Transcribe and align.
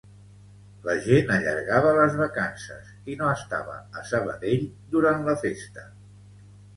La 0.85 0.93
gent 1.07 1.27
allargava 1.33 1.91
les 1.97 2.15
vacances 2.21 2.89
i 3.15 3.17
no 3.19 3.27
estava 3.33 3.75
a 4.01 4.07
Sabadell 4.13 4.65
durant 4.97 5.23
la 5.29 5.37
festa 5.45 5.85